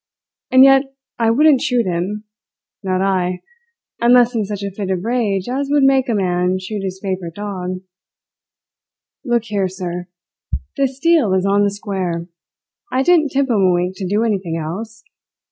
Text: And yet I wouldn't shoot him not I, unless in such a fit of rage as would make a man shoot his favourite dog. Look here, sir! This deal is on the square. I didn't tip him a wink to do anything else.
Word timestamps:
And 0.49 0.63
yet 0.63 0.95
I 1.19 1.29
wouldn't 1.29 1.61
shoot 1.61 1.85
him 1.85 2.23
not 2.81 3.01
I, 3.01 3.43
unless 3.99 4.33
in 4.33 4.45
such 4.45 4.63
a 4.63 4.71
fit 4.71 4.89
of 4.89 5.05
rage 5.05 5.47
as 5.47 5.69
would 5.69 5.83
make 5.83 6.09
a 6.09 6.15
man 6.15 6.57
shoot 6.59 6.81
his 6.81 6.99
favourite 6.99 7.35
dog. 7.35 7.81
Look 9.23 9.43
here, 9.43 9.67
sir! 9.67 10.07
This 10.75 10.97
deal 10.97 11.35
is 11.35 11.45
on 11.45 11.61
the 11.63 11.69
square. 11.69 12.27
I 12.91 13.03
didn't 13.03 13.29
tip 13.31 13.47
him 13.47 13.61
a 13.61 13.71
wink 13.71 13.95
to 13.97 14.07
do 14.07 14.23
anything 14.23 14.57
else. 14.57 15.03